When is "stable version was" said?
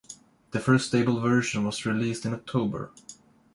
0.87-1.85